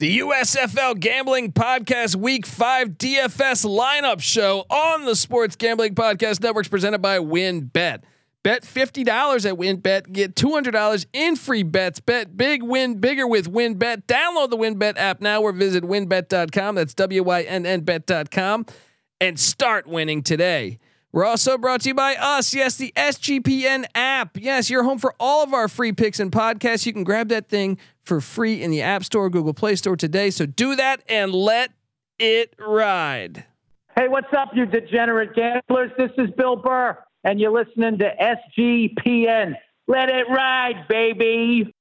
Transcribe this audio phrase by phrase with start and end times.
[0.00, 6.68] The USFL Gambling Podcast Week 5 DFS lineup show on the Sports Gambling Podcast Networks
[6.68, 8.02] presented by WynnBET.
[8.44, 11.98] Bet $50 at WynnBET, get $200 in free bets.
[11.98, 14.04] Bet big, win bigger with WynnBET.
[14.04, 16.76] Download the WynnBET app now or visit wynnbet.com.
[16.76, 18.66] That's W Y N N bet.com
[19.20, 20.78] and start winning today.
[21.10, 22.54] We're also brought to you by us.
[22.54, 24.36] Yes, the SGPN app.
[24.38, 26.84] Yes, you're home for all of our free picks and podcasts.
[26.84, 30.30] You can grab that thing for free in the App Store, Google Play Store today.
[30.30, 31.70] So do that and let
[32.18, 33.44] it ride.
[33.96, 35.90] Hey, what's up, you degenerate gamblers?
[35.96, 38.10] This is Bill Burr, and you're listening to
[38.58, 39.54] SGPN.
[39.88, 41.74] Let it ride, baby.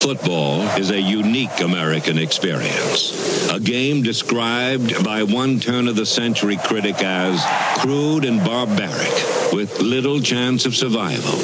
[0.00, 3.50] Football is a unique American experience.
[3.50, 7.44] A game described by one turn of the century critic as
[7.80, 9.12] crude and barbaric,
[9.52, 11.38] with little chance of survival.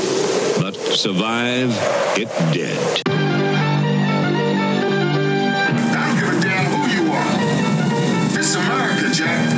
[0.62, 1.70] But survive
[2.16, 2.78] it did.
[3.08, 3.32] I
[5.92, 8.38] don't give a damn who you are.
[8.38, 9.53] Is America, Jack.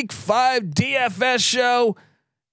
[0.00, 1.94] Week 5 DFS show.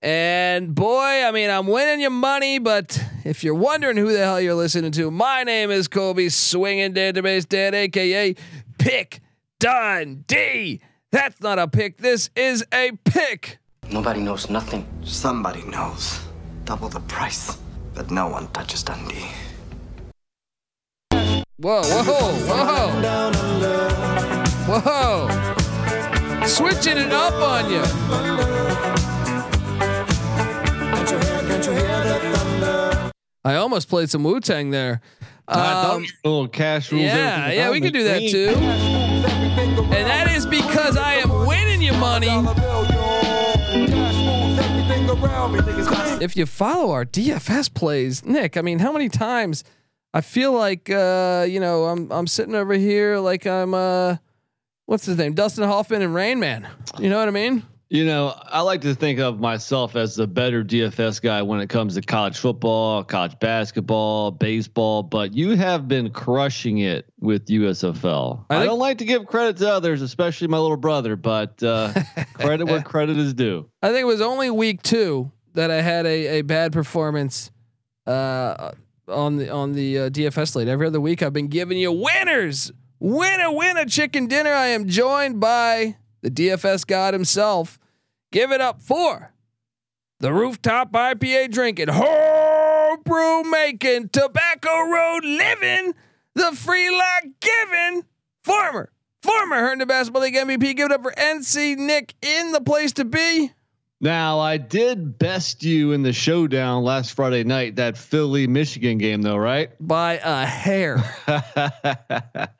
[0.01, 4.41] And boy, I mean, I'm winning you money, but if you're wondering who the hell
[4.41, 8.35] you're listening to, my name is Colby Swinging Database Dad, aka
[8.77, 9.21] Pick
[9.61, 10.81] Dundee.
[11.13, 11.99] That's not a pick.
[11.99, 13.59] This is a pick.
[13.89, 14.85] Nobody knows nothing.
[15.05, 16.19] Somebody knows.
[16.65, 17.57] Double the price.
[17.95, 19.25] But no one touches Dundee.
[21.59, 22.91] Whoa, whoa, whoa,
[24.81, 25.36] whoa!
[26.47, 27.81] Switching it up on you.
[33.43, 35.01] I almost played some Wu Tang there.
[35.47, 37.03] Um, little cash rules.
[37.05, 38.49] yeah, yeah, we can do that too.
[38.55, 42.27] And that is because I am winning you money.
[46.21, 49.63] If you follow our DFS plays, Nick, I mean, how many times
[50.13, 54.17] I feel like uh, you know, I'm I'm sitting over here like I'm uh
[54.87, 55.33] what's his name?
[55.33, 56.67] Dustin Hoffman and Rain Man.
[56.97, 57.61] You know what I mean?
[57.89, 61.67] You know, I like to think of myself as the better DFS guy when it
[61.69, 68.43] comes to college football, college basketball, baseball, but you have been crushing it with USFL.
[68.49, 71.93] I I, don't like to give credit to others, especially my little brother, but uh,
[72.33, 73.69] credit where credit is due.
[73.81, 77.51] I think it was only week two that I had a, a bad performance
[78.05, 78.71] uh,
[79.07, 80.67] on the on the uh, DFS slate.
[80.67, 82.69] Every other week, I've been giving you winners.
[82.99, 84.51] Winner, winner, chicken dinner.
[84.51, 87.77] I am joined by the DFS god himself.
[88.31, 89.33] Give it up for
[90.19, 95.93] the rooftop IPA drinking, home brew making, tobacco road living,
[96.33, 98.03] the free lot giving,
[98.43, 98.91] former,
[99.21, 100.75] former Herndon Basketball League MVP.
[100.75, 103.51] Give it up for NC Nick in the place to be.
[103.99, 109.23] Now, I did best you in the showdown last Friday night, that Philly Michigan game,
[109.23, 109.71] though, right?
[109.79, 110.97] by a hair.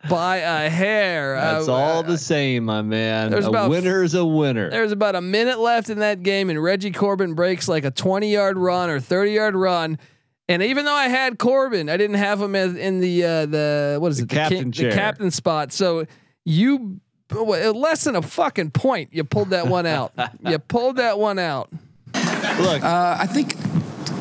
[0.10, 1.36] by a hair.
[1.36, 3.30] That's Uh, all uh, the same, my man.
[3.32, 4.70] there's a about- winner is a winner.
[4.72, 8.32] There's about a minute left in that game, and Reggie Corbin breaks like a 20
[8.32, 10.00] yard run or 30 yard run.
[10.50, 13.98] And even though I had Corbin, I didn't have him as in the uh, the
[14.00, 14.92] what is The it captain the chair.
[14.94, 15.74] captain spot.
[15.74, 16.06] So
[16.46, 17.02] you
[17.32, 20.14] less than a fucking point, you pulled that one out.
[20.48, 21.70] you pulled that one out.
[22.14, 23.56] Look, Uh, I think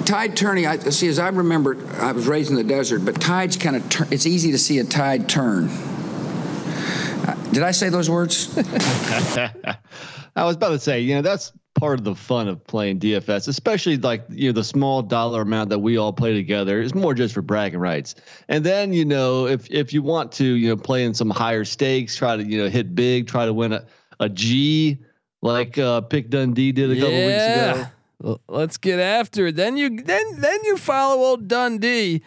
[0.04, 0.66] tide turning.
[0.66, 1.08] I see.
[1.08, 3.88] As I remember, I was raised in the desert, but tides kind of.
[3.88, 5.69] Tur- it's easy to see a tide turn.
[5.69, 8.56] Uh, did I say those words?
[8.58, 11.52] I was about to say, you know, that's
[11.86, 15.70] part of the fun of playing DFS, especially like you know the small dollar amount
[15.70, 16.80] that we all play together.
[16.80, 18.16] is more just for bragging rights.
[18.48, 21.64] And then you know, if if you want to, you know, play in some higher
[21.64, 23.86] stakes, try to you know hit big, try to win a
[24.18, 24.98] a G
[25.42, 27.86] like uh, Pick Dundee did a couple weeks ago.
[28.20, 29.54] Well, Let's get after it.
[29.54, 32.22] Then you then then you follow old Dundee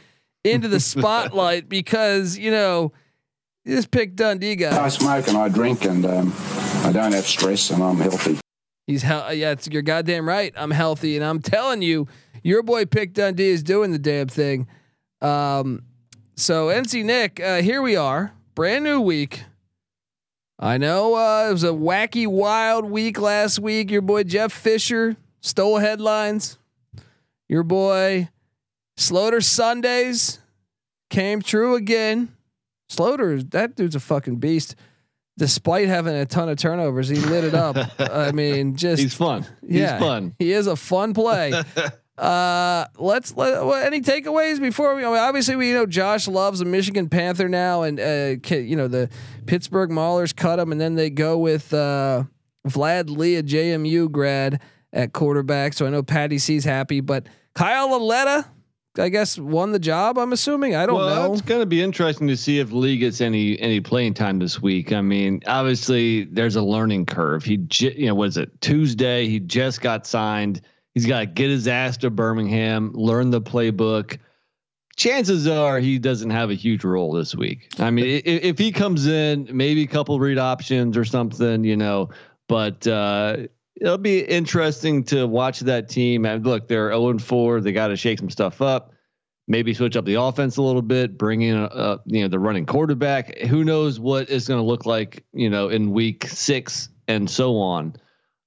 [0.45, 2.93] into the spotlight because you know
[3.65, 4.81] this pick Dundee guy.
[4.81, 6.33] I smoke and I drink and um,
[6.85, 8.39] I don't have stress and I'm healthy.
[8.89, 9.31] He's hell.
[9.31, 10.51] Yeah, it's you're goddamn right.
[10.57, 12.07] I'm healthy, and I'm telling you,
[12.41, 14.65] your boy Pick Dundee is doing the damn thing.
[15.21, 15.83] Um,
[16.35, 19.43] so NC Nick, uh, here we are, brand new week.
[20.57, 23.91] I know uh, it was a wacky, wild week last week.
[23.91, 26.57] Your boy Jeff Fisher stole headlines.
[27.47, 28.29] Your boy
[28.97, 30.39] Sloter Sundays
[31.11, 32.35] came true again.
[32.91, 34.75] Sloter, that dude's a fucking beast.
[35.39, 37.77] Despite having a ton of turnovers, he lit it up.
[37.99, 39.45] I mean, just he's fun.
[39.61, 40.35] Yeah, he's fun.
[40.37, 41.53] He is a fun play.
[42.17, 45.05] uh, let's let well, any takeaways before we.
[45.05, 48.75] I mean, obviously, we you know Josh loves a Michigan Panther now, and uh, you
[48.75, 49.09] know the
[49.45, 52.23] Pittsburgh Maulers cut him, and then they go with uh,
[52.65, 54.61] Vad Lee, a JMU grad
[54.91, 55.71] at quarterback.
[55.71, 58.45] So I know Patty C's happy, but Kyle Lauletta,
[58.97, 60.17] I guess won the job.
[60.17, 60.75] I'm assuming.
[60.75, 61.33] I don't well, know.
[61.33, 64.61] It's going to be interesting to see if Lee gets any any playing time this
[64.61, 64.91] week.
[64.91, 67.43] I mean, obviously there's a learning curve.
[67.43, 69.27] He, you know, was it Tuesday?
[69.27, 70.61] He just got signed.
[70.95, 74.17] He's got to get his ass to Birmingham, learn the playbook.
[74.95, 77.71] Chances are he doesn't have a huge role this week.
[77.79, 81.77] I mean, if, if he comes in, maybe a couple read options or something, you
[81.77, 82.09] know.
[82.49, 83.37] But uh,
[83.81, 86.25] it'll be interesting to watch that team.
[86.25, 87.61] And look, they're 0 4.
[87.61, 88.93] They got to shake some stuff up.
[89.47, 92.67] Maybe switch up the offense a little bit, bring in, a, you know, the running
[92.67, 93.35] quarterback.
[93.39, 97.57] Who knows what it's going to look like, you know, in week six and so
[97.57, 97.95] on.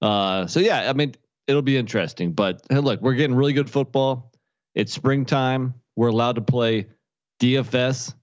[0.01, 1.15] Uh, so yeah, I mean,
[1.49, 2.33] it'll be interesting.
[2.33, 4.33] But hey, look, we're getting really good football.
[4.77, 5.75] It's springtime.
[5.97, 6.87] We're allowed to play
[7.41, 8.15] DFS,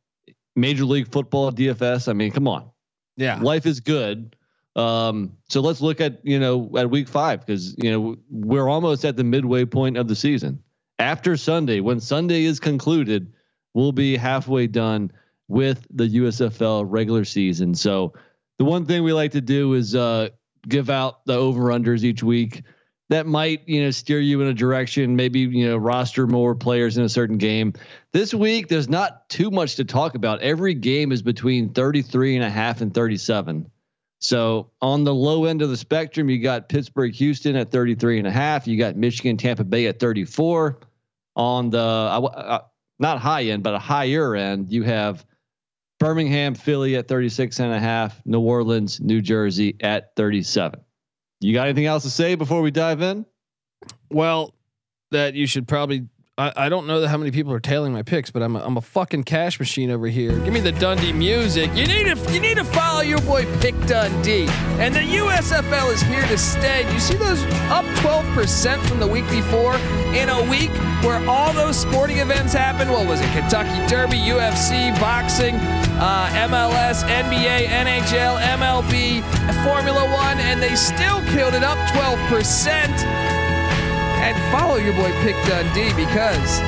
[0.55, 2.07] Major League Football DFS.
[2.07, 2.71] I mean, come on.
[3.17, 4.37] Yeah, life is good.
[4.79, 9.03] Um, so let's look at you know at week five because you know we're almost
[9.03, 10.63] at the midway point of the season.
[10.99, 13.33] After Sunday, when Sunday is concluded,
[13.73, 15.11] we'll be halfway done
[15.49, 17.75] with the USFL regular season.
[17.75, 18.13] So
[18.57, 20.29] the one thing we like to do is uh,
[20.67, 22.63] give out the over unders each week.
[23.09, 25.17] That might you know steer you in a direction.
[25.17, 27.73] Maybe you know roster more players in a certain game.
[28.13, 30.41] This week, there's not too much to talk about.
[30.41, 33.69] Every game is between 33 and a half and 37.
[34.19, 38.27] So on the low end of the spectrum, you got Pittsburgh, Houston at 33 and
[38.27, 38.67] a half.
[38.67, 40.79] You got Michigan, Tampa Bay at 34.
[41.35, 42.61] On the uh,
[42.99, 45.25] not high end, but a higher end, you have
[45.99, 50.81] Birmingham, Philly at 36 and a half, New Orleans, New Jersey at 37.
[51.39, 53.25] You got anything else to say before we dive in?
[54.09, 54.53] Well,
[55.11, 56.07] that you should probably
[56.39, 58.77] I, I don't know how many people are tailing my picks, but I'm a, I'm
[58.77, 60.31] a fucking cash machine over here.
[60.39, 61.69] Give me the Dundee music.
[61.75, 64.47] You need to you need to follow your boy Pick Dundee,
[64.79, 66.89] and the USFL is here to stay.
[66.93, 69.75] You see those up 12% from the week before
[70.15, 70.71] in a week
[71.03, 72.89] where all those sporting events happened.
[72.89, 73.29] What was it?
[73.33, 75.55] Kentucky Derby, UFC, boxing,
[75.99, 79.21] uh, MLS, NBA, NHL, MLB,
[79.65, 83.38] Formula One, and they still killed it up 12%
[84.21, 86.59] and follow your boy Pick Dundee because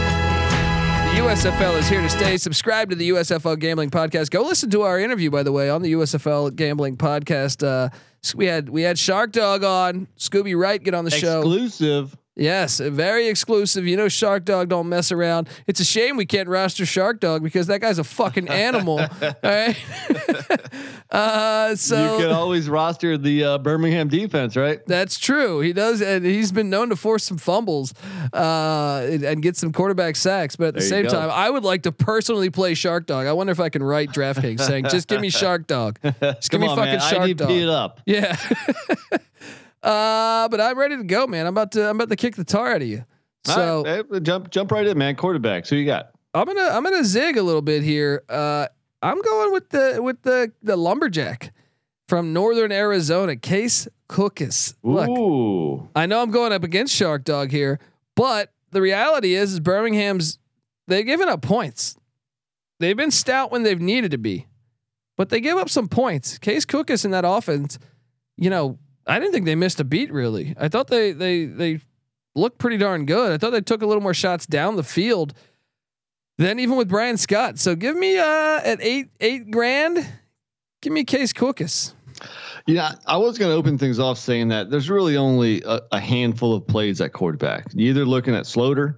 [1.11, 2.37] the USFL is here to stay.
[2.37, 4.31] Subscribe to the USFL Gambling Podcast.
[4.31, 7.65] Go listen to our interview, by the way, on the USFL Gambling Podcast.
[7.65, 7.89] Uh,
[8.35, 11.39] we had we had Shark Dog on Scooby Wright get on the show.
[11.39, 12.15] Exclusive.
[12.35, 13.85] Yes, very exclusive.
[13.85, 15.49] You know, Shark Dog don't mess around.
[15.67, 19.01] It's a shame we can't roster Shark Dog because that guy's a fucking animal.
[19.01, 19.09] all
[19.43, 19.77] right.
[21.11, 24.79] uh, so you can always roster the uh, Birmingham defense, right?
[24.87, 25.59] That's true.
[25.59, 27.93] He does, and he's been known to force some fumbles
[28.31, 30.55] uh, and get some quarterback sacks.
[30.55, 33.27] But at there the same time, I would like to personally play Shark Dog.
[33.27, 35.99] I wonder if I can write DraftKings saying, "Just give me Shark Dog.
[36.21, 36.99] Just give me on, fucking man.
[37.01, 38.01] Shark IDP Dog." it up.
[38.05, 38.37] Yeah.
[39.83, 41.47] Uh, but I'm ready to go, man.
[41.47, 43.03] I'm about to I'm about to kick the tar out of you.
[43.45, 45.15] So right, jump jump right in, man.
[45.15, 45.69] Quarterbacks.
[45.69, 46.11] Who you got?
[46.33, 48.23] I'm gonna I'm gonna zig a little bit here.
[48.29, 48.67] Uh,
[49.01, 51.53] I'm going with the with the the lumberjack
[52.07, 54.75] from Northern Arizona, Case Cookus.
[54.83, 55.89] Look, Ooh.
[55.95, 57.79] I know I'm going up against Shark Dog here,
[58.15, 60.37] but the reality is, is Birmingham's
[60.87, 61.97] they've given up points.
[62.79, 64.47] They've been stout when they've needed to be,
[65.17, 66.37] but they give up some points.
[66.37, 67.79] Case Cookus in that offense,
[68.37, 68.77] you know,
[69.07, 70.55] I didn't think they missed a beat really.
[70.59, 71.79] I thought they they they
[72.35, 73.31] looked pretty darn good.
[73.31, 75.33] I thought they took a little more shots down the field
[76.37, 77.59] than even with Bryan Scott.
[77.59, 80.07] So give me uh at eight eight grand,
[80.81, 81.93] give me Case Cookus.
[82.67, 85.99] Yeah, I was going to open things off saying that there's really only a, a,
[85.99, 87.65] handful of plays at quarterback.
[87.73, 88.97] You're either looking at Sloter,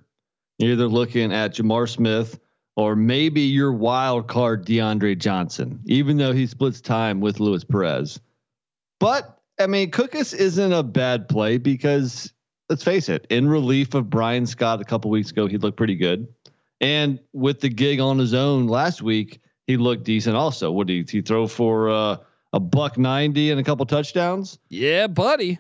[0.58, 2.38] you're either looking at J'Mar Smith,
[2.76, 8.20] or maybe your wild card DeAndre Johnson, even though he splits time with Luis Perez.
[9.00, 12.34] But I mean, Cookus isn't a bad play because
[12.70, 15.96] let's face it, in relief of Bryan Scott a couple weeks ago, he looked pretty
[15.96, 16.28] good.
[16.82, 20.72] And with the gig on his own last week, he looked decent also.
[20.72, 22.18] What did he, he throw for uh,
[22.52, 24.58] a buck 90 and a couple touchdowns?
[24.70, 25.60] Yeah, buddy.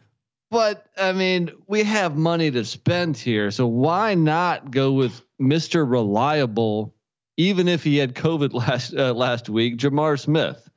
[0.49, 5.85] but I mean, we have money to spend here, so why not go with Mister
[5.85, 6.93] Reliable,
[7.37, 10.69] even if he had COVID last uh, last week, J'Mar Smith.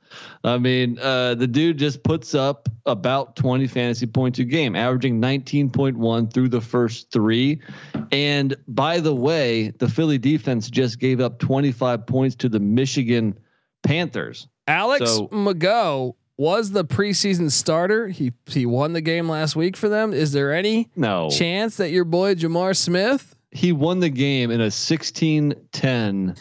[0.43, 5.21] I mean, uh, the dude just puts up about 20 fantasy points a game, averaging
[5.21, 7.61] 19.1 through the first three.
[8.11, 13.37] And by the way, the Philly defense just gave up 25 points to the Michigan
[13.83, 14.47] Panthers.
[14.67, 18.07] Alex so, McGough was the preseason starter.
[18.07, 20.13] He he won the game last week for them.
[20.13, 23.36] Is there any no chance that your boy J'Mar Smith?
[23.51, 26.37] He won the game in a 16-10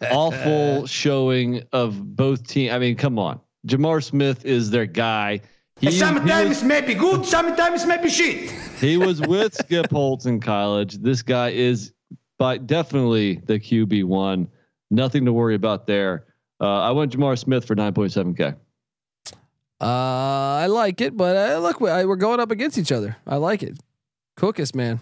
[0.12, 2.72] awful showing of both teams.
[2.72, 3.40] I mean, come on.
[3.66, 5.40] J'Mar Smith is their guy.
[5.80, 8.50] He, sometimes he maybe good, sometimes maybe shit.
[8.80, 10.94] He was with Skip Holtz in college.
[10.94, 11.92] This guy is
[12.38, 14.48] by definitely the QB one.
[14.90, 16.26] Nothing to worry about there.
[16.60, 18.56] Uh, I went J'Mar Smith for 9.7K.
[19.78, 23.16] Uh, I like it, but uh, look, we, I, we're going up against each other.
[23.26, 23.78] I like it.
[24.38, 25.00] Cookus, man.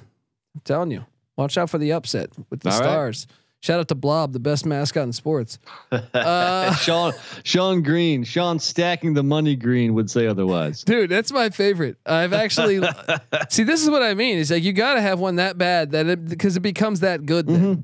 [0.54, 1.04] I'm telling you.
[1.36, 3.26] Watch out for the upset with the All stars.
[3.28, 3.38] Right.
[3.64, 5.58] Shout out to Blob, the best mascot in sports.
[6.12, 7.12] Uh, Sean
[7.44, 10.82] Sean Green, Sean stacking the money green would say otherwise.
[10.82, 11.96] Dude, that's my favorite.
[12.04, 12.80] I've actually
[13.48, 13.62] see.
[13.62, 14.38] This is what I mean.
[14.38, 17.26] It's like you got to have one that bad that it because it becomes that
[17.26, 17.46] good.
[17.46, 17.80] Mm-hmm.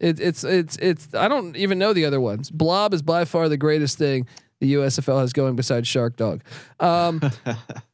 [0.00, 1.14] It, it's it's it's.
[1.14, 2.50] I don't even know the other ones.
[2.50, 4.26] Blob is by far the greatest thing
[4.60, 6.42] the USFL has going besides Shark Dog.
[6.78, 7.20] Um,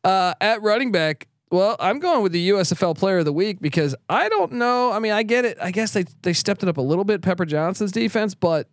[0.04, 3.95] uh, at running back, well, I'm going with the USFL Player of the Week because
[4.09, 4.93] I don't know.
[4.93, 5.59] I mean, I get it.
[5.61, 8.69] I guess they they stepped it up a little bit, Pepper Johnson's defense, but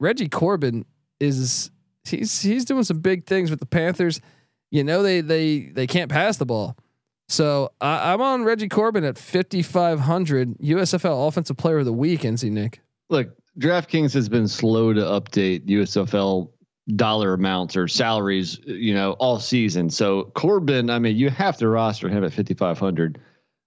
[0.00, 0.84] Reggie Corbin
[1.20, 1.70] is
[2.04, 4.20] he's he's doing some big things with the Panthers.
[4.70, 6.76] You know they they they can't pass the ball.
[7.28, 12.22] So I, am on Reggie Corbin at 5,500 USFL Offensive Player of the Week.
[12.22, 12.80] NC Nick.
[13.08, 16.50] Look, DraftKings has been slow to update USFL
[16.96, 19.90] dollar amounts or salaries, you know, all season.
[19.90, 23.18] So Corbin, I mean, you have to roster him at 5,500.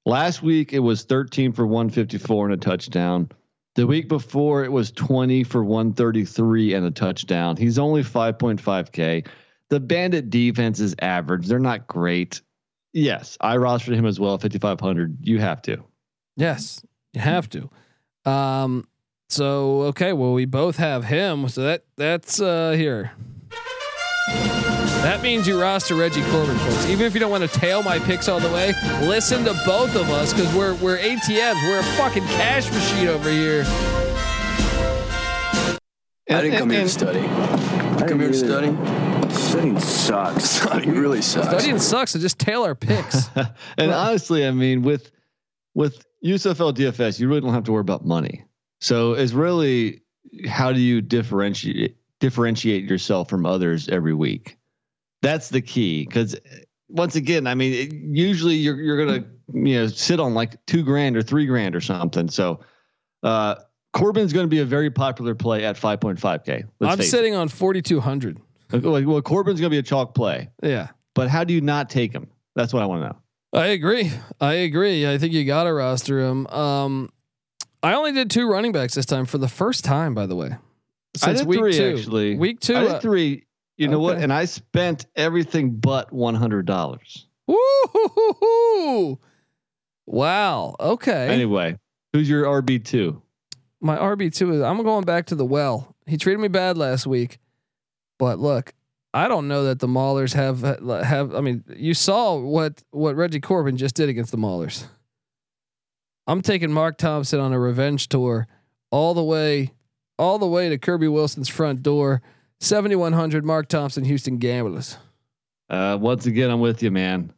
[0.06, 3.30] Last week it was 13 for 154 and a touchdown.
[3.76, 7.58] The week before it was 20 for 133 and a touchdown.
[7.58, 9.28] He's only 5.5K.
[9.70, 11.48] The Bandit defense is average.
[11.48, 12.42] They're not great.
[12.92, 15.18] Yes, I rostered him as well, 5,500.
[15.22, 15.84] You have to.
[16.36, 17.70] Yes, you have to.
[18.26, 18.88] Um,
[19.34, 21.50] so okay, well we both have him.
[21.50, 23.12] So that that's uh here.
[25.04, 26.88] That means you roster Reggie Corbin, folks.
[26.88, 29.96] Even if you don't want to tail my picks all the way, listen to both
[29.96, 31.68] of us because we're we're ATMs.
[31.68, 33.66] We're a fucking cash machine over here.
[36.30, 37.20] I didn't come here to study.
[37.20, 39.34] I come here to study.
[39.34, 40.44] Studying sucks.
[40.62, 41.48] Studying really sucks.
[41.48, 42.12] Studying sucks.
[42.12, 43.30] So just tail our picks.
[43.78, 45.12] and honestly, I mean, with
[45.74, 48.46] with USFL DFS, you really don't have to worry about money.
[48.84, 50.02] So it's really
[50.46, 54.58] how do you differentiate differentiate yourself from others every week?
[55.22, 56.36] That's the key because
[56.90, 60.84] once again, I mean, it, usually you're you're gonna you know sit on like two
[60.84, 62.28] grand or three grand or something.
[62.28, 62.60] So
[63.24, 63.56] uh,
[63.94, 66.68] Corbin's going to be a very popular play at 5.5k.
[66.82, 67.38] I'm sitting it.
[67.38, 68.38] on 4200.
[68.74, 70.50] Well, Corbin's going to be a chalk play.
[70.62, 72.28] Yeah, but how do you not take him?
[72.56, 73.62] That's what I want to know.
[73.62, 74.12] I agree.
[74.42, 75.08] I agree.
[75.08, 76.48] I think you got to roster him.
[76.48, 77.14] Um,
[77.84, 80.56] I only did two running backs this time for the first time, by the way.
[81.16, 81.96] Since I did week three two.
[81.96, 82.38] actually.
[82.38, 82.76] Week two.
[82.76, 83.46] I did uh, three.
[83.78, 84.04] You know okay.
[84.04, 84.18] what?
[84.18, 87.28] And I spent everything but one hundred dollars.
[87.46, 89.20] Woo!
[90.06, 90.76] Wow.
[90.80, 91.28] Okay.
[91.28, 91.78] Anyway,
[92.14, 93.22] who's your RB two?
[93.82, 95.94] My RB two is I'm going back to the well.
[96.06, 97.40] He treated me bad last week,
[98.18, 98.74] but look,
[99.14, 100.62] I don't know that the Maulers have
[101.06, 101.36] have.
[101.36, 104.86] I mean, you saw what what Reggie Corbin just did against the Maulers.
[106.28, 108.48] I'm taking Mark Thompson on a revenge tour
[108.92, 109.74] all the way,
[110.18, 112.22] all the way to Kirby Wilson's front door.
[112.60, 114.98] 7100 Mark Thompson, Houston Gamblers.
[115.70, 117.34] Uh, once again, I'm with you, man.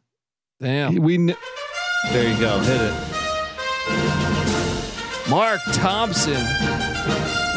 [0.60, 0.94] Damn.
[1.02, 1.36] We, kn-
[2.12, 2.58] there you go.
[2.60, 2.94] Hit it.
[5.28, 6.44] Mark Thompson.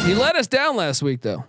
[0.06, 1.44] He let us down last week, though.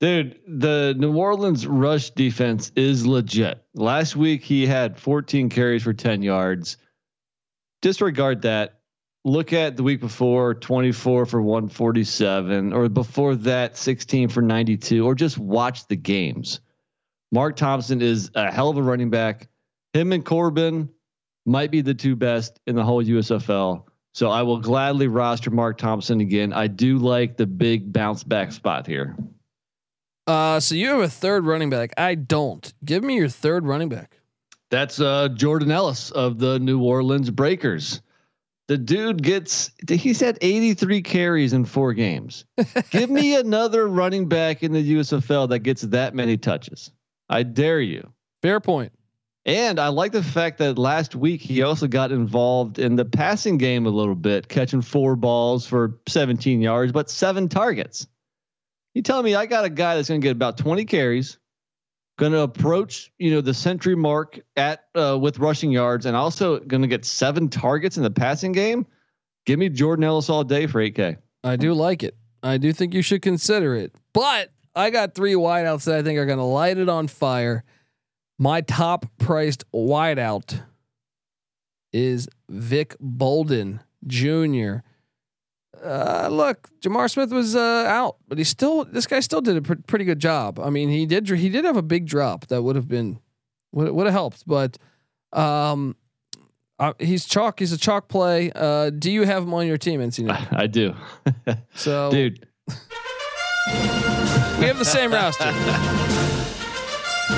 [0.00, 3.62] Dude, the New Orleans rush defense is legit.
[3.74, 6.78] Last week he had 14 carries for 10 yards
[7.82, 8.80] disregard that.
[9.24, 15.14] Look at the week before 24 for 147, or before that 16 for 92, or
[15.14, 16.60] just watch the games.
[17.30, 19.48] Mark Thompson is a hell of a running back.
[19.92, 20.88] Him and Corbin
[21.44, 23.84] might be the two best in the whole USFL.
[24.14, 26.52] So I will gladly roster Mark Thompson again.
[26.52, 29.16] I do like the big bounce back spot here.
[30.26, 31.92] Uh, so you have a third running back.
[31.96, 32.72] I don't.
[32.84, 34.19] Give me your third running back.
[34.70, 38.00] That's uh, Jordan Ellis of the New Orleans Breakers.
[38.68, 42.44] The dude gets he's had 83 carries in four games.
[42.90, 46.92] Give me another running back in the USFL that gets that many touches.
[47.28, 48.12] I dare you.
[48.42, 48.92] Fair point.
[49.44, 53.58] And I like the fact that last week he also got involved in the passing
[53.58, 58.06] game a little bit, catching four balls for 17 yards, but seven targets.
[58.94, 61.39] You telling me I got a guy that's going to get about 20 carries,
[62.20, 66.60] going to approach you know the century mark at uh, with rushing yards, and also
[66.60, 68.86] going to get seven targets in the passing game?
[69.46, 71.16] Give me Jordan Ellis all day for 8K.
[71.42, 72.14] I do like it.
[72.42, 76.18] I do think you should consider it, but I got three wideouts that I think
[76.18, 77.64] are going to light it on fire.
[78.38, 80.62] My top priced wideout
[81.92, 84.78] is Vic Bolden Jr.
[85.82, 89.62] Uh, look, J'Mar Smith was uh, out, but he still this guy still did a
[89.62, 90.58] pr- pretty good job.
[90.58, 93.18] I mean, he did he did have a big drop that would have been
[93.72, 94.76] would would have helped, but
[95.32, 95.96] um,
[96.78, 97.58] uh, he's chalk.
[97.60, 98.50] He's a chalk play.
[98.54, 100.48] Uh, do you have him on your team, NC?
[100.52, 100.94] I do.
[101.74, 102.46] so, dude,
[104.58, 105.52] we have the same roster.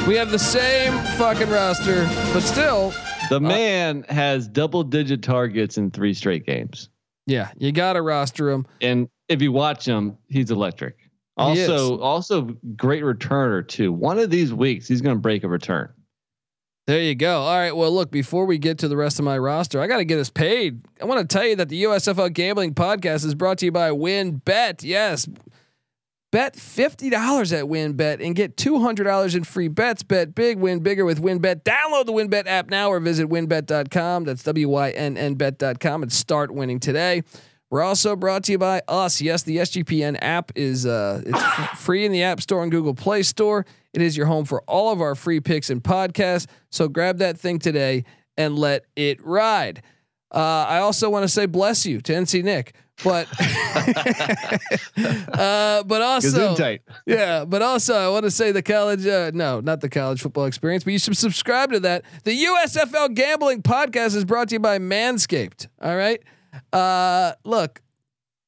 [0.06, 2.92] We have the same fucking roster, but still,
[3.30, 6.88] the man uh, has double digit targets in three straight games.
[7.26, 8.66] Yeah, you got to roster him.
[8.80, 10.96] And if you watch him, he's electric.
[11.36, 13.92] Also, also great returner too.
[13.92, 15.92] One of these weeks, he's going to break a return.
[16.86, 17.42] There you go.
[17.42, 17.74] All right.
[17.74, 20.18] Well, look, before we get to the rest of my roster, I got to get
[20.18, 20.82] us paid.
[21.00, 23.90] I want to tell you that the USFL Gambling Podcast is brought to you by
[23.90, 24.82] WynnBET.
[24.82, 25.28] Yes.
[26.32, 27.12] Bet $50
[27.52, 30.02] at WynnBET and get $200 in free bets.
[30.02, 31.62] Bet big, win bigger with WynnBET.
[31.62, 34.24] Download the WynnBET app now or visit wynnbet.com.
[34.24, 37.22] That's W Y N N bet.com and start winning today.
[37.68, 39.20] We're also brought to you by us.
[39.20, 41.42] Yes, the SGPN app is uh, it's
[41.82, 43.66] free in the App Store and Google Play Store.
[43.92, 46.46] It is your home for all of our free picks and podcasts.
[46.70, 48.04] So grab that thing today
[48.38, 49.82] and let it ride.
[50.34, 52.74] Uh, I also want to say bless you to NC Nick
[53.04, 53.28] but
[55.38, 56.56] uh, but also
[57.06, 60.46] yeah, but also I want to say the college uh, no, not the college football
[60.46, 62.04] experience, but you should subscribe to that.
[62.24, 65.68] The USFL Gambling Podcast is brought to you by Manscaped.
[65.80, 66.22] All right,
[66.72, 67.80] uh, look,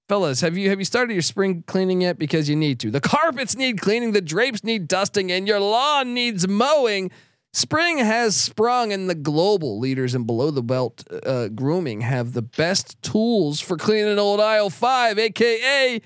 [0.09, 2.19] fellas, have you have you started your spring cleaning yet?
[2.19, 2.91] Because you need to.
[2.91, 7.11] The carpets need cleaning, the drapes need dusting, and your lawn needs mowing.
[7.55, 12.43] Spring has sprung, and the global leaders in below the belt uh, grooming have the
[12.43, 16.03] best tools for cleaning old aisle five, aka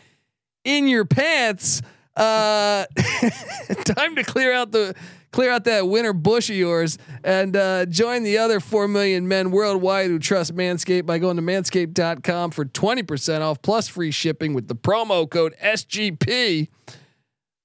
[0.65, 1.81] in your pants.
[2.15, 2.85] Uh,
[3.87, 4.95] time to clear out the
[5.31, 9.51] clear out that winter bush of yours and uh, join the other 4 million men
[9.51, 14.69] worldwide who trust Manscaped by going to manscaped.com for 20% off plus free shipping with
[14.69, 16.69] the promo code SGP.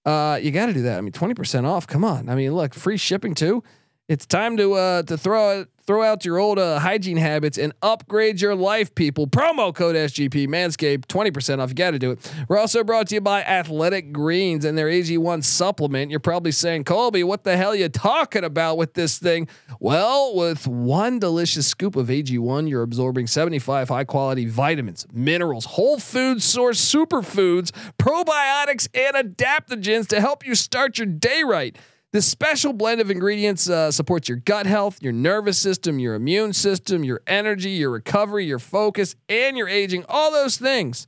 [0.05, 0.97] Uh, you got to do that.
[0.97, 1.87] I mean, twenty percent off.
[1.87, 2.29] Come on.
[2.29, 3.63] I mean, look, free shipping too.
[4.07, 7.73] It's time to uh, to throw it throw out your old uh, hygiene habits and
[7.81, 9.27] upgrade your life, people.
[9.27, 11.69] Promo code SGP Manscaped, 20% off.
[11.69, 12.33] You got to do it.
[12.47, 16.11] We're also brought to you by Athletic Greens and their AG1 supplement.
[16.11, 19.47] You're probably saying, Colby, what the hell are you talking about with this thing?
[19.79, 25.99] Well, with one delicious scoop of AG1, you're absorbing 75 high quality vitamins, minerals, whole
[25.99, 31.77] food source superfoods, probiotics, and adaptogens to help you start your day right.
[32.13, 36.53] This special blend of ingredients uh, supports your gut health, your nervous system, your immune
[36.53, 40.05] system, your energy, your recovery, your focus, and your aging.
[40.07, 41.07] All those things.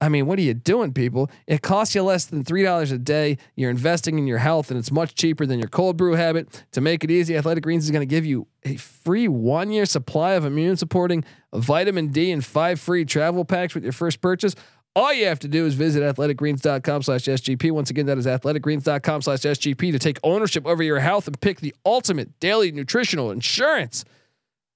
[0.00, 1.30] I mean, what are you doing, people?
[1.46, 3.38] It costs you less than $3 a day.
[3.54, 6.64] You're investing in your health, and it's much cheaper than your cold brew habit.
[6.72, 9.86] To make it easy, Athletic Greens is going to give you a free one year
[9.86, 14.56] supply of immune supporting vitamin D and five free travel packs with your first purchase.
[14.94, 17.70] All you have to do is visit athleticgreens.com slash SGP.
[17.70, 21.60] Once again, that is athleticgreens.com slash SGP to take ownership over your health and pick
[21.60, 24.04] the ultimate daily nutritional insurance.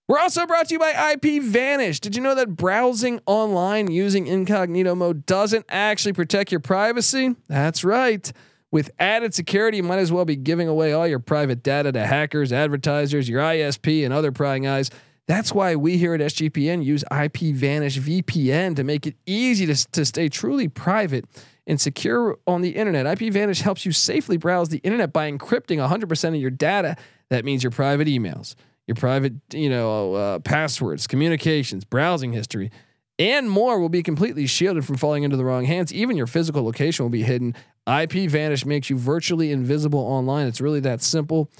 [0.08, 2.00] We're also brought to you by IP Vanish.
[2.00, 7.34] Did you know that browsing online using incognito mode doesn't actually protect your privacy?
[7.48, 8.32] That's right.
[8.70, 12.06] With added security, you might as well be giving away all your private data to
[12.06, 14.90] hackers, advertisers, your ISP, and other prying eyes.
[15.28, 19.90] That's why we here at SGPN use IP Vanish VPN to make it easy to,
[19.92, 21.24] to stay truly private
[21.66, 23.06] and secure on the internet.
[23.20, 26.96] IP Vanish helps you safely browse the internet by encrypting 100% of your data.
[27.30, 28.54] That means your private emails,
[28.86, 32.70] your private, you know, uh, passwords, communications, browsing history,
[33.18, 35.92] and more will be completely shielded from falling into the wrong hands.
[35.92, 37.54] Even your physical location will be hidden.
[37.88, 40.46] IP Vanish makes you virtually invisible online.
[40.46, 41.50] It's really that simple.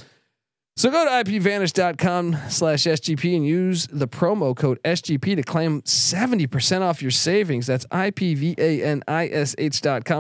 [0.79, 6.83] So go to ipvanish.com slash SGP and use the promo code SGP to claim 70%
[6.83, 7.67] off your savings.
[7.67, 9.05] That's ipvanish.com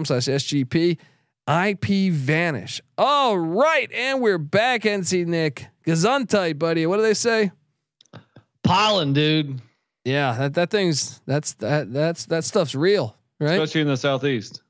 [0.07, 0.99] slash SGP.
[1.49, 2.81] IP Vanish.
[2.99, 3.93] All right.
[3.93, 5.67] And we're back, NC Nick.
[5.87, 6.87] Gesundheit, buddy.
[6.87, 7.53] What do they say?
[8.65, 9.61] Pollen, dude.
[10.05, 13.61] Yeah, that, that thing's that's that that's that stuff's real, right?
[13.61, 14.63] Especially in the southeast.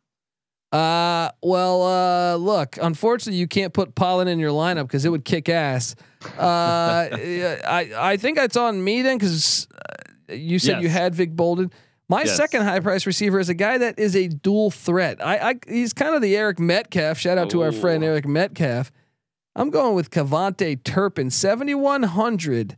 [0.76, 5.24] Uh, well, uh, look, unfortunately, you can't put pollen in your lineup because it would
[5.24, 5.94] kick ass.
[6.36, 6.38] Uh,
[7.16, 9.68] I I think that's on me then because
[10.28, 10.82] you said Yes.
[10.82, 11.70] you had Vic Bolden.
[12.08, 12.36] My Yes.
[12.36, 15.24] second high price receiver is a guy that is a dual threat.
[15.24, 17.18] I, I he's kind of the Eric Metcalf.
[17.18, 18.04] Shout out to our friend.
[18.04, 18.92] Eric Metcalf.
[19.54, 22.76] I'm going with KaVontae Turpin, 7100.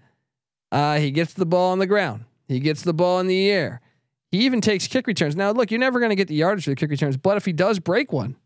[0.71, 2.25] Uh, he gets the ball on the ground.
[2.47, 3.81] He gets the ball in the air.
[4.31, 5.37] He even takes kick returns.
[5.37, 7.45] Now, look, you're never going to get the yardage for the kick returns, but if
[7.45, 8.37] he does break one,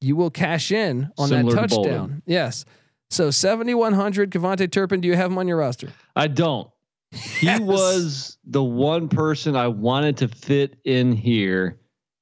[0.00, 2.22] you will cash in on Similar that to touchdown.
[2.26, 2.64] Yes.
[3.10, 5.88] So 7100 KaVontae Turpin, do you have him on your roster?
[6.16, 6.68] I don't.
[7.12, 7.60] He Yes.
[7.60, 11.78] was the one person I wanted to fit in here.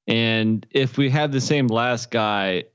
[0.07, 2.65] And if we have the same last guy,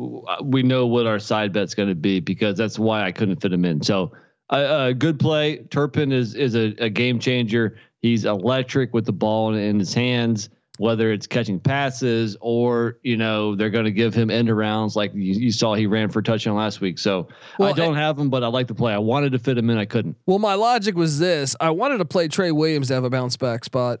[0.00, 3.42] uh, we know what our side bet's going to be because that's why I couldn't
[3.42, 3.82] fit him in.
[3.82, 4.12] So
[4.50, 5.58] a a good play.
[5.70, 7.76] Turpin is is a, a game changer.
[8.00, 13.16] He's electric with the ball in, in his hands, whether it's catching passes or you
[13.16, 16.22] know they're going to give him end arounds like you, you saw he ran for
[16.22, 16.98] touchdown last week.
[16.98, 18.92] So Well, I don't have him, but I like the play.
[18.92, 20.16] I wanted to fit him in, I couldn't.
[20.26, 23.36] Well, my logic was this: I wanted to play Trey Williams to have a bounce
[23.36, 24.00] back spot,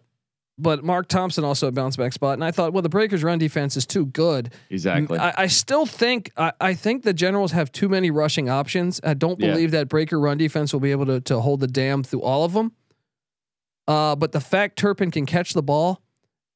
[0.58, 3.38] but Mark Thompson also a bounce back spot, and I thought, well, the Breakers' run
[3.38, 4.52] defense is too good.
[4.70, 5.18] Exactly.
[5.18, 9.00] I, I still think I, I think the Generals have too many rushing options.
[9.04, 9.52] I don't Yeah.
[9.52, 12.44] believe that Breaker run defense will be able to to hold the dam through all
[12.44, 12.72] of them.
[13.86, 16.02] Uh, but the fact Turpin can catch the ball,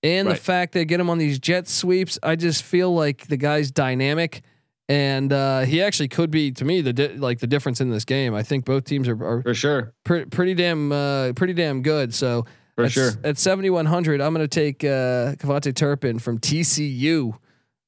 [0.02, 3.36] and the fact they get him on these jet sweeps, I just feel like the
[3.36, 4.42] guy's dynamic.
[4.88, 8.04] And uh, he actually could be, to me, the di- like the difference in this
[8.04, 8.34] game.
[8.34, 9.94] I think both teams are, are for sure.
[10.04, 12.12] pretty pretty damn uh, pretty damn good.
[12.12, 12.44] So
[12.76, 13.11] For at, sure.
[13.22, 17.37] at seventy one hundred, I'm going to take uh, KaVontae Turpin from TCU.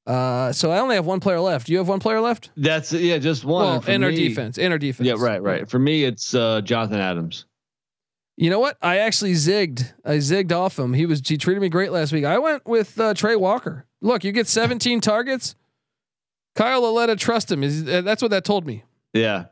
[0.05, 1.67] Uh, so I only have one player left.
[1.67, 2.51] You have one player left.
[2.55, 3.63] That's yeah, just one.
[3.65, 5.07] Well, in our defense, in our defense.
[5.07, 5.67] Yeah, right, right.
[5.67, 7.45] For me, it's uh, Jonathan Adams.
[8.37, 8.77] You know what?
[8.81, 9.91] I actually zigged.
[10.03, 10.93] I zigged off him.
[10.93, 12.25] He was he treated me great last week.
[12.25, 13.85] I went with uh, Trey Walker.
[14.01, 15.55] Look, you get 17 targets.
[16.53, 17.63] Kyle Lauletta, trust him.
[17.63, 18.83] Is uh, that's what that told me.
[19.13, 19.45] Yeah,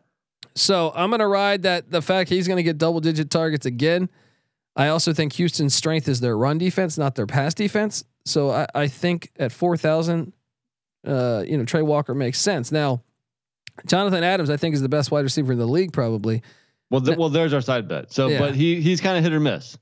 [0.56, 4.10] So I'm gonna ride that the fact he's gonna get double digit targets again.
[4.76, 8.04] I also think Houston's strength is their run defense, not their pass defense.
[8.26, 10.34] So I, I think at four thousand,
[11.06, 12.72] uh, you know, Trey Walker makes sense.
[12.72, 13.04] Now,
[13.86, 16.42] Jonathan Adams, I think, is the best wide receiver in the league, probably.
[16.90, 18.12] Well, th- well, there's our side bet.
[18.14, 18.40] So, Yeah.
[18.40, 19.78] but he he's kind of hit or miss.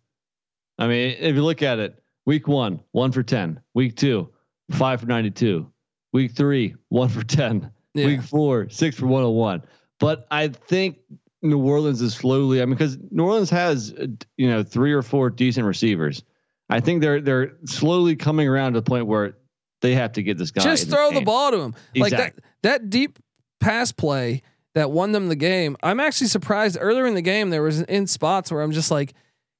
[0.79, 3.59] I mean, if you look at it, week one, one for ten.
[3.73, 4.29] Week two,
[4.71, 5.71] five for ninety-two.
[6.13, 7.71] Week three, one for ten.
[7.93, 8.07] Yeah.
[8.07, 9.63] Week four, six for one hundred one.
[9.99, 10.97] But I think
[11.41, 12.61] New Orleans is slowly.
[12.61, 16.23] I mean, because New Orleans has uh, you know three or four decent receivers.
[16.69, 19.37] I think they're they're slowly coming around to the point where
[19.81, 20.63] they have to get this guy.
[20.63, 21.75] Just in the throw the ball to him.
[21.95, 23.19] Like that that deep
[23.59, 24.41] pass play
[24.75, 25.75] that won them the game.
[25.83, 29.13] I'm actually surprised earlier in the game there was in spots where I'm just like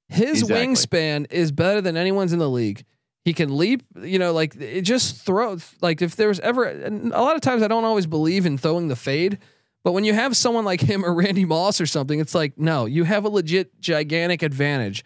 [0.08, 0.66] his Exactly.
[0.66, 2.84] wingspan is better than anyone's in the league.
[3.24, 7.12] He can leap, you know, like it just throw like if there was ever and
[7.12, 9.38] a lot of times I don't always believe in throwing the fade,
[9.84, 12.86] but when you have someone like him or Randy Moss or something, it's like no,
[12.86, 15.04] you have a legit gigantic advantage.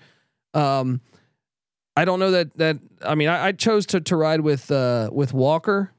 [0.54, 1.00] Um
[1.96, 5.10] I don't know that that I mean I, I chose to to ride with uh
[5.12, 5.92] with Walker.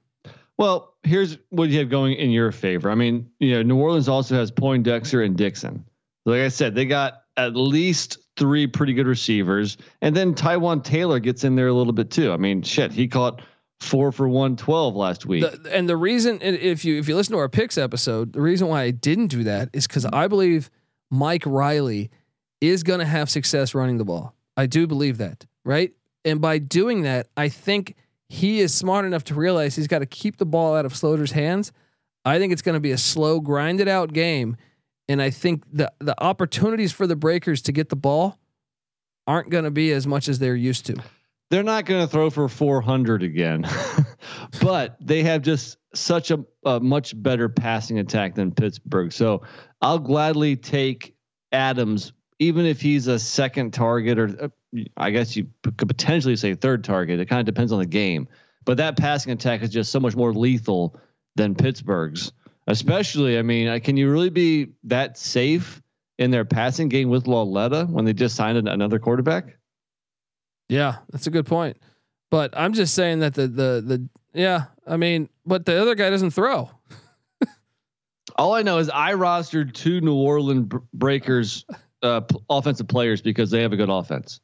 [0.57, 2.89] Well, here's what you have going in your favor.
[2.89, 5.85] I mean, you know, New Orleans also has Poindexter and Dixon.
[6.25, 11.19] Like I said, they got at least three pretty good receivers, and then Taywan Taylor
[11.19, 12.31] gets in there a little bit too.
[12.31, 13.41] I mean, shit, he caught
[13.79, 15.43] four for one twelve last week.
[15.43, 18.67] The, and the reason, if you if you listen to our picks episode, the reason
[18.67, 20.69] why I didn't do that is because I believe
[21.11, 22.09] Mike Riley
[22.61, 24.33] is going to have success running the ball.
[24.55, 25.91] I do believe that, right?
[26.25, 27.95] And by doing that, I think
[28.27, 31.31] he is smart enough to realize he's got to keep the ball out of Sloter's
[31.31, 31.71] hands.
[32.25, 34.57] I think it's going to be a slow, grinded out game,
[35.07, 38.37] and I think the the opportunities for the Breakers to get the ball
[39.27, 40.95] aren't going to be as much as they're used to.
[41.49, 43.65] They're not going to throw for 400 again,
[44.61, 49.13] but they have just such a, a much better passing attack than Pittsburgh.
[49.13, 49.43] So
[49.81, 51.15] I'll gladly take
[51.51, 54.47] Adams, even if he's a second target, or uh,
[54.97, 57.19] I guess you could potentially say third target.
[57.19, 58.27] It kind of depends on the game.
[58.65, 60.99] But that passing attack is just so much more lethal
[61.35, 62.33] than Pittsburgh's.
[62.67, 65.81] Especially, I mean, uh, can you really be that safe
[66.17, 69.56] in their passing game with Lauletta when they just signed an- another quarterback?
[70.69, 71.77] Yeah, that's a good point.
[72.29, 76.09] But I'm just saying that the the the yeah, I mean, but the other guy
[76.09, 76.69] doesn't throw.
[78.35, 81.65] All I know is I rostered two New Orleans Breakers
[82.03, 84.41] uh, p- offensive players because they have a good offense.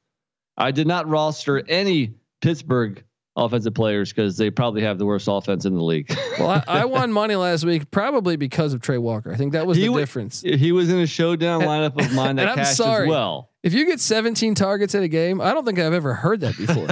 [0.58, 3.04] I did not roster any Pittsburgh
[3.36, 6.16] offensive players because they probably have the worst offense in the league.
[6.40, 9.32] Well, I, I won money last week probably because of Trey Walker.
[9.32, 10.42] I think that was He the difference.
[10.42, 13.06] he was in a showdown lineup of mine that and I'm cashed sorry.
[13.06, 13.52] as well.
[13.62, 16.58] If you get 17 targets in a game, I don't think I've ever heard that
[16.58, 16.88] before.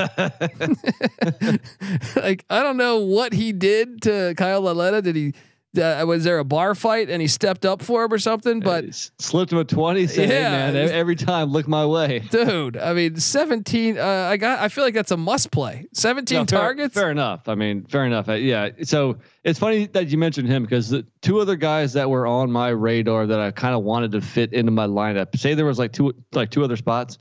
[2.23, 5.01] like I don't know what he did to Kyle Lauletta.
[5.01, 5.33] Did he
[5.77, 8.59] uh, was there a bar fight and he stepped up for him or something?
[8.59, 10.07] But slipped him a twenty.
[10.07, 10.67] Said, Yeah.
[10.67, 12.19] hey man, every time look my way.
[12.29, 13.97] dude, I mean, 17.
[13.97, 14.59] Uh, I got.
[14.59, 15.87] I feel like that's a must play.
[15.93, 16.93] 17 No, fair- targets.
[16.93, 17.47] Fair, enough.
[17.47, 18.27] I mean, fair enough.
[18.27, 18.69] Uh, yeah.
[18.83, 22.51] So it's funny that you mentioned him because the two other guys that were on
[22.51, 25.37] my radar that I kind of wanted to fit into my lineup.
[25.37, 27.17] Say there was like two like two other spots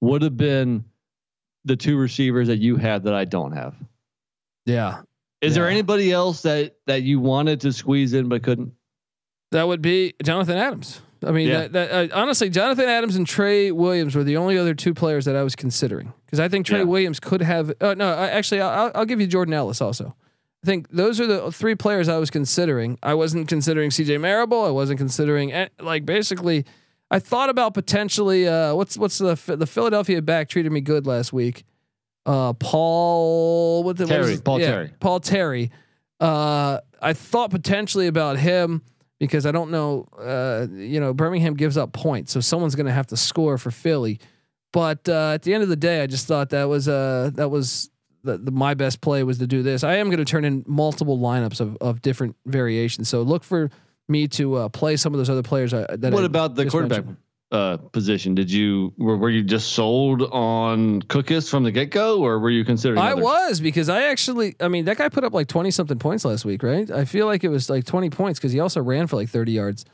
[0.00, 0.84] would have been
[1.64, 3.74] the two receivers that you had that I don't have.
[4.64, 5.02] Yeah.
[5.40, 8.72] Is there anybody else that that you wanted to squeeze in but couldn't?
[9.52, 11.00] That would be Jonathan Adams.
[11.24, 11.66] I mean, Yeah.
[11.66, 15.24] that, that, uh, honestly, Jonathan Adams and Trey Williams were the only other two players
[15.24, 16.84] that I was considering because I think Trey Yeah.
[16.84, 17.72] Williams could have.
[17.80, 20.14] Uh, no, I, actually, I'll, I'll give you Jordan Ellis also.
[20.62, 22.98] I think those are the three players I was considering.
[23.02, 24.64] I wasn't considering CJ Marable.
[24.64, 26.64] I wasn't considering eh, like basically.
[27.10, 31.32] I thought about potentially uh, what's what's the the Philadelphia back treated me good last
[31.32, 31.64] week.
[32.28, 34.92] Uh, Paul what the what is Terry, Paul yeah, Terry.
[35.00, 35.70] Paul Terry.
[36.20, 38.82] Uh, I thought potentially about him
[39.18, 40.06] because I don't know.
[40.18, 43.70] Uh, you know, Birmingham gives up points, so someone's going to have to score for
[43.70, 44.20] Philly.
[44.74, 47.48] But uh, at the end of the day, I just thought that was uh, that
[47.48, 47.88] was
[48.24, 49.82] the, the, my best play was to do this.
[49.82, 53.08] I am going to turn in multiple lineups of of different variations.
[53.08, 53.70] So look for
[54.06, 55.72] me to uh, play some of those other players.
[55.72, 57.16] I, that what I about the quarterback mentioned.
[57.50, 58.34] Uh, position?
[58.34, 62.50] Did you were, were you just sold on Cookus from the get go, or were
[62.50, 62.98] you considering?
[62.98, 63.24] I others?
[63.24, 66.44] was because I actually, I mean, that guy put up like twenty something points last
[66.44, 66.90] week, right?
[66.90, 69.52] I feel like it was like twenty points because he also ran for like thirty
[69.52, 69.84] yards.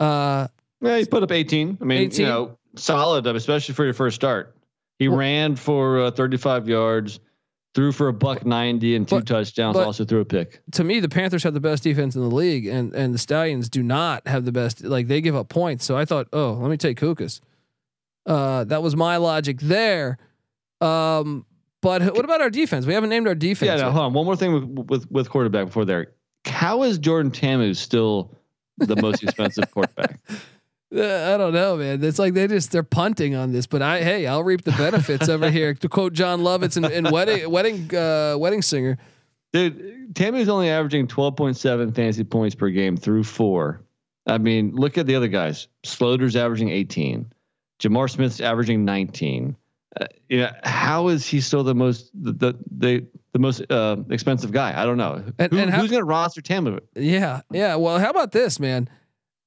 [0.00, 0.48] Uh,
[0.80, 1.78] Yeah, he put up 18.
[1.80, 2.20] I mean, 18?
[2.20, 4.54] you know, solid, especially for your first start.
[4.98, 7.20] He Well- ran for uh, 35 yards,
[7.74, 9.74] threw for a buck 90 and two But- touchdowns.
[9.76, 10.60] but- also threw a pick.
[10.72, 13.68] to me, the Panthers have the best defense in the league, and and the Stallions
[13.68, 14.84] do not have the best.
[14.84, 17.40] Like they give up points, so I thought, oh, let me take Cookus.
[18.26, 20.18] Uh, that was my logic there.
[20.80, 21.44] Um,
[21.82, 22.86] but what about our defense?
[22.86, 23.66] We haven't named our defense.
[23.68, 23.92] Yeah, no, yet.
[23.92, 24.12] hold on.
[24.14, 26.12] One more thing with with, with quarterback before there.
[26.46, 28.30] How is Jordan Ta'amu still
[28.78, 30.18] the most expensive quarterback?
[30.94, 32.04] Uh, I don't know, man.
[32.04, 35.28] It's like they just they're punting on this, but I hey, I'll reap the benefits
[35.28, 35.74] over here.
[35.74, 38.98] To quote Jon Lovitz and, in wedding wedding uh, wedding singer.
[39.52, 43.82] Dude, Ta'amu's only averaging 12.7 fantasy points per game through four.
[44.26, 45.68] I mean, look at the other guys.
[45.84, 47.30] Sloter's averaging 18.
[47.80, 49.54] J'Mar Smith's averaging 19.
[50.00, 54.50] Uh, yeah, how is he still the most the the the, the most uh, expensive
[54.50, 54.72] guy?
[54.80, 55.22] I don't know.
[55.38, 56.80] And- Who- and how- who's going to roster Ta'amu?
[56.96, 57.76] Yeah, yeah.
[57.76, 58.88] Well, how about this, man?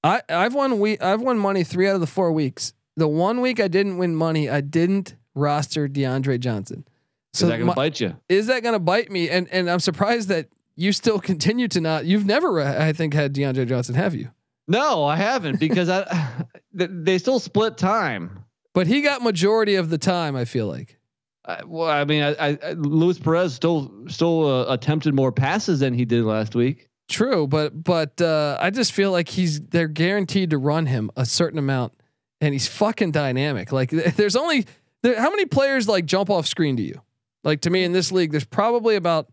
[0.03, 2.73] I I've won we I've won money three out of the four weeks.
[2.95, 6.88] The one week I didn't win money, I didn't roster DeAndre Johnson.
[7.33, 8.15] Is that going my- to bite you?
[8.29, 9.29] is that going to bite me?
[9.29, 12.05] And and I'm surprised that you still continue to not.
[12.05, 14.29] You've never, uh, I think, had DeAndre Johnson, have you?
[14.67, 18.43] No, I haven't because I they- still split time.
[18.73, 20.36] But he got majority of the time.
[20.36, 20.97] I feel like.
[21.45, 25.79] I, well, I mean, I, I, I Luis Perez still still uh, attempted more passes
[25.79, 26.89] than he did last week.
[27.07, 31.25] True, but but uh, I just feel like he's they're guaranteed to run him a
[31.25, 31.93] certain amount,
[32.41, 33.71] and he's fucking dynamic.
[33.71, 34.65] Like there's only
[35.03, 37.01] there, how many players like jump off screen to you?
[37.43, 39.29] Like to me in this league, there's probably about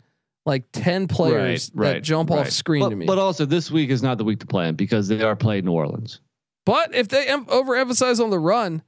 [0.46, 3.06] like ten players that jump off screen but, to me.
[3.06, 5.64] But also, this week is not the week to play him because they are playing
[5.64, 6.20] New Orleans.
[6.64, 8.82] But if they em- overemphasize on the run,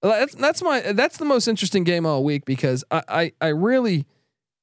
[0.00, 4.06] that's that's my that's the most interesting game all week because I I, I really,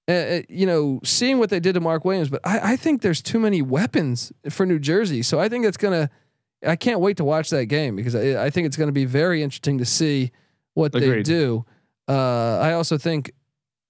[0.08, 3.02] uh, uh, you know, seeing what they did to Mark Williams, but I, I think
[3.02, 6.10] there's too many weapons for New Jersey, so I think it's gonna.
[6.66, 9.06] I can't wait to watch that game because I, I think it's going to be
[9.06, 10.32] very interesting to see
[10.74, 11.64] what they do.
[12.08, 13.32] Uh, I also think,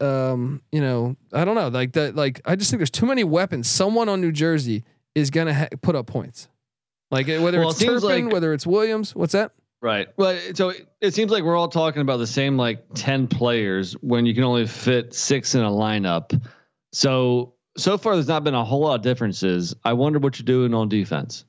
[0.02, 3.24] um, you know, I don't know, like that, like I just think there's too many
[3.24, 3.70] weapons.
[3.70, 6.50] Someone on New Jersey is going to ha- put up points,
[7.12, 9.16] like whether Well, it's it Turpin, like- whether it's Williams.
[9.16, 9.52] What's that?
[9.86, 10.08] Right.
[10.18, 13.94] Well, so it- it seems like we're all talking about the same like 10 players
[14.02, 16.42] when you can only fit six in a lineup.
[16.92, 19.76] So, so far, there's not been a whole lot of differences.
[19.84, 21.46] I wonder what you're doing on defense.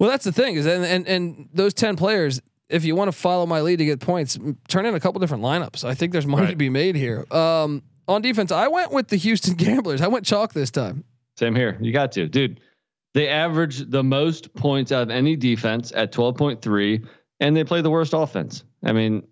[0.00, 3.16] Well, that's the thing is, and and and those ten players, if you want to
[3.16, 5.84] follow my lead to get points, turn in a couple different lineups.
[5.84, 7.26] I think there's money to be made here.
[7.32, 10.00] Um, on defense, I went with the Houston Gamblers.
[10.00, 11.04] I went chalk this time.
[11.38, 11.78] Same here.
[11.80, 12.58] You got to, dude.
[13.12, 17.06] They average the most points out of any defense at 12.3,
[17.40, 18.62] and they play the worst offense.
[18.84, 19.26] I mean,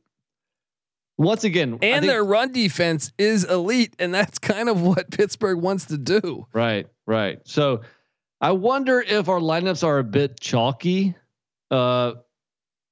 [1.16, 5.61] once again, And think- their run defense is elite, and that's kind of what Pittsburgh
[5.61, 6.47] wants to do.
[6.53, 7.40] Right, right.
[7.44, 7.83] So
[8.40, 11.14] I wonder if our lineups are a bit chalky,
[11.71, 12.12] uh,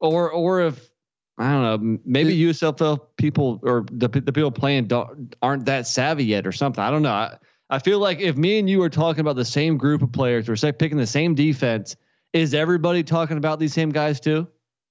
[0.01, 0.91] or or if
[1.39, 6.25] I don't know, maybe USFL people or the the people playing don't, aren't that savvy
[6.25, 6.83] yet or something.
[6.83, 7.13] I don't know.
[7.13, 7.37] I,
[7.69, 10.49] I feel like if me and you are talking about the same group of players,
[10.49, 11.97] we're picking the same defense.
[12.33, 14.47] Is everybody talking about these same guys too?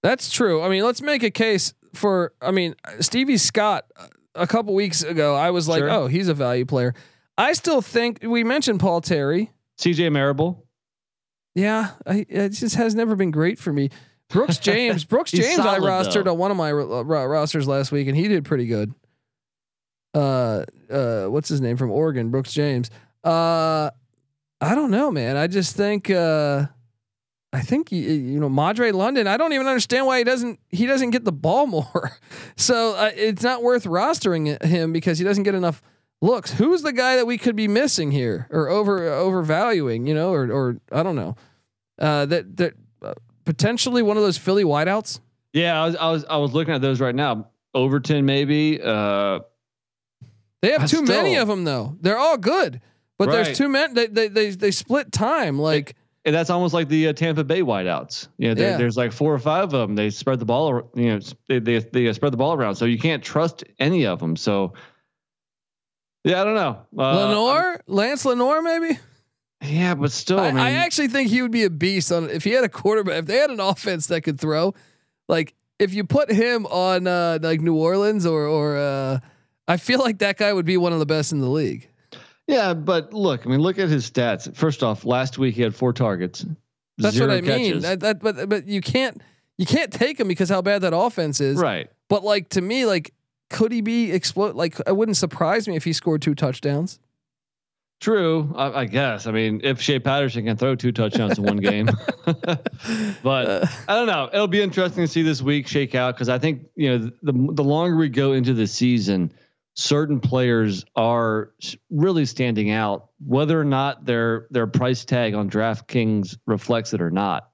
[0.06, 0.62] That's true.
[0.62, 2.32] I mean, let's make a case for.
[2.40, 3.86] I mean, Stevie Scott.
[3.98, 5.90] uh, A couple weeks ago, I was like, Sure.
[5.90, 6.94] "Oh, he's a value player."
[7.40, 9.52] I still think we mentioned Paul Terry.
[9.80, 10.64] CJ Marable.
[11.56, 13.90] Yeah, I, it just has never been great for me.
[14.30, 16.34] Brooks James, Brooks James, I rostered though.
[16.34, 18.94] on one of my uh, rosters last week, and he did pretty good.
[20.14, 22.30] Uh, uh, what's his name from Oregon?
[22.30, 22.90] Brooks James.
[23.24, 23.90] Uh,
[24.62, 25.36] I don't know, man.
[25.36, 26.68] I just think, uh,
[27.56, 29.28] I think you know, Madre London.
[29.28, 32.12] I don't even understand why he doesn't he doesn't get the ball more.
[32.58, 35.82] so uh, it's not worth rostering him because he doesn't get enough
[36.22, 36.52] looks.
[36.52, 40.06] Who's the guy that we could be missing here or over overvaluing?
[40.06, 41.38] You know, or or I don't know.
[41.98, 43.14] Uh, that that uh,
[43.46, 45.22] potentially one of those Philly wideouts.
[45.54, 47.48] Yeah, I was I was I was looking at those right now.
[47.74, 48.82] Overton maybe.
[48.82, 49.40] Uh,
[50.62, 51.96] they have too still, many of them though.
[52.02, 52.82] They're all good,
[53.18, 53.46] but right.
[53.46, 53.94] there's too many.
[53.94, 55.96] They, they they they split time like.
[56.26, 58.30] And that's almost like the uh, Tampa Bay wideouts.
[58.38, 58.78] You know, yeah.
[58.78, 59.96] there's like four or five of them.
[59.96, 60.90] They spread the ball.
[60.96, 64.20] You know, they, they they spread the ball around, so you can't trust any of
[64.20, 64.36] them.
[64.36, 64.74] So,
[66.24, 66.82] yeah, I don't know.
[66.98, 68.98] Uh, Lenoir, Lance Lenoir, maybe.
[69.62, 72.30] Yeah, but still, I, I, mean, I, actually think he would be a beast on
[72.30, 73.20] if he had a quarterback.
[73.20, 74.74] If they had an offense that could throw,
[75.28, 79.20] like if you put him on uh, like New Orleans or or uh,
[79.68, 81.90] I feel like that guy would be one of the best in the league.
[82.48, 84.54] Yeah, but look, I mean, look at his stats.
[84.56, 86.46] First off, last week he had four targets.
[86.98, 87.58] That's what I catches.
[87.58, 87.82] mean.
[87.82, 89.22] That, that, but but you can't
[89.58, 91.58] you can't take him because how bad that offense is.
[91.58, 91.90] Right.
[92.08, 93.14] But like to me, like
[93.50, 94.56] could he be explode?
[94.56, 97.00] Like it wouldn't surprise me if he scored two touchdowns.
[98.02, 99.26] True, I, I, guess.
[99.26, 101.90] I mean, if Shea Patterson can throw two touchdowns in one game,
[103.24, 104.30] but I don't know.
[104.34, 107.32] It'll be interesting to see this week shake out because I think you know the
[107.32, 109.32] the longer we go into the season,
[109.76, 111.52] certain players are
[111.90, 117.12] really standing out, whether or not their their price tag on DraftKings reflects it or
[117.12, 117.50] not.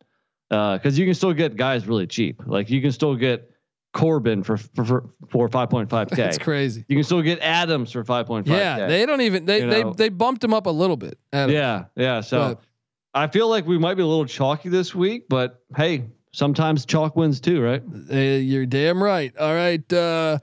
[0.49, 2.41] Because uh, you can still get guys really cheap.
[2.45, 3.51] Like you can still get
[3.93, 6.15] Corbin for for, for five point five k.
[6.17, 6.85] That's crazy.
[6.87, 8.57] You can still get Adams for five point five.
[8.57, 9.93] Yeah, they don't even they they know?
[9.93, 11.17] they bumped him up a little bit.
[11.33, 11.53] Adams.
[11.53, 12.21] Yeah, yeah.
[12.21, 12.63] So but,
[13.13, 17.15] I feel like we might be a little chalky this week, but hey, sometimes chalk
[17.15, 17.81] wins too, right?
[18.11, 19.35] Uh, you're damn right.
[19.37, 19.91] All right.
[19.91, 20.39] Uh,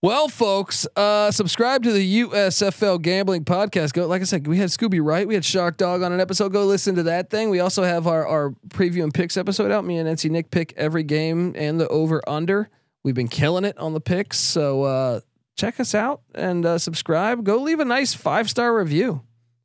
[0.00, 3.92] well, folks, uh, subscribe to the USFL Gambling Podcast.
[3.94, 6.52] Go, like I said, we had Scooby Wright, we had Shark Dog on an episode.
[6.52, 7.50] Go listen to that thing.
[7.50, 9.84] We also have our our preview and picks episode out.
[9.84, 12.70] Me and NC Nick pick every game and the over under.
[13.02, 15.20] We've been killing it on the picks, so uh,
[15.56, 17.42] check us out and uh, subscribe.
[17.42, 19.22] Go leave a nice five star review.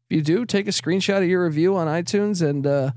[0.10, 2.92] If you do, take a screenshot of your review on iTunes and uh,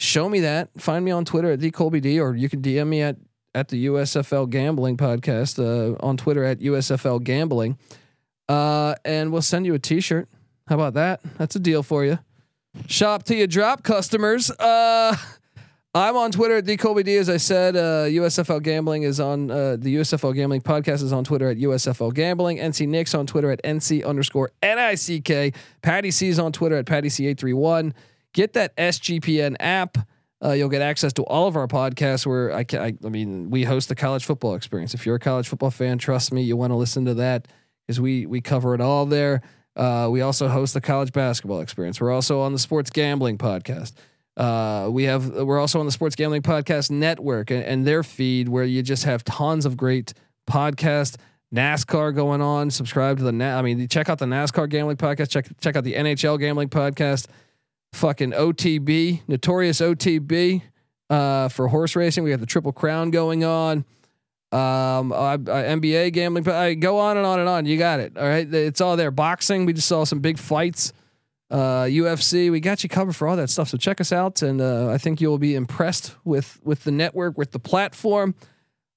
[0.00, 0.70] show me that.
[0.78, 3.16] Find me on Twitter at the Colby D, or you can DM me at
[3.54, 7.78] at the USFL Gambling Podcast uh, on Twitter at USFL Gambling,
[8.48, 10.28] uh, and we'll send you a T-shirt.
[10.66, 11.20] How about that?
[11.38, 12.18] That's a deal for you.
[12.86, 14.50] Shop to you drop, customers.
[14.50, 15.16] Uh,
[15.96, 17.20] I'm on Twitter at DColbyD.
[17.20, 21.22] As I said, uh, USFL Gambling is on uh, the USFL Gambling Podcast is on
[21.22, 22.58] Twitter at USFL Gambling.
[22.58, 25.54] NC Nick's on Twitter at NC underscore NICK.
[25.82, 27.92] Patty C is on Twitter at Patty C831.
[28.32, 29.96] Get that SGPN app.
[30.44, 32.26] Uh, you'll get access to all of our podcasts.
[32.26, 34.92] Where I, can, I, I mean, we host the college football experience.
[34.92, 37.48] If you're a college football fan, trust me, you want to listen to that
[37.86, 39.42] because we we cover it all there.
[39.76, 42.00] Uh, we also host the college basketball experience.
[42.00, 43.92] We're also on the sports gambling podcast.
[44.36, 48.48] Uh, we have we're also on the sports gambling podcast network and, and their feed
[48.48, 50.12] where you just have tons of great
[50.48, 51.16] podcast
[51.54, 52.70] NASCAR going on.
[52.70, 55.30] Subscribe to the Na- I mean, check out the NASCAR gambling podcast.
[55.30, 57.28] Check check out the NHL gambling podcast
[57.94, 60.62] fucking OTB, notorious OTB
[61.10, 62.24] uh, for horse racing.
[62.24, 63.84] We got the Triple Crown going on.
[64.52, 67.66] Um, I, I, NBA gambling, but I go on and on and on.
[67.66, 68.16] You got it.
[68.16, 69.10] All right, it's all there.
[69.10, 70.92] Boxing, we just saw some big fights.
[71.50, 73.68] Uh, UFC, we got you covered for all that stuff.
[73.68, 77.36] So check us out, and uh, I think you'll be impressed with with the network,
[77.36, 78.34] with the platform,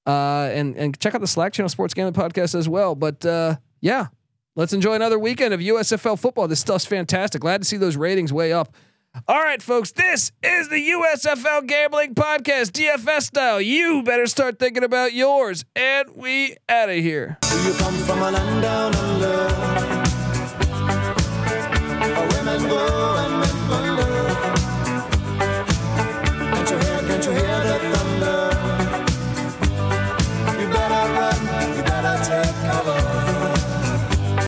[0.05, 2.93] uh, and and check out the Slack channel Sports Gambling Podcast as well.
[2.93, 4.07] But uh, yeah,
[4.55, 6.47] let's enjoy another weekend of USFL football.
[6.47, 7.41] This stuff's fantastic.
[7.41, 8.75] Glad to see those ratings way up.
[9.25, 13.60] All right, folks, this is the USFL Gambling Podcast, DFS style.
[13.60, 15.65] You better start thinking about yours.
[15.75, 17.38] And we out of here.
[17.41, 19.47] Do you come from a land down under?
[22.35, 23.27] Women go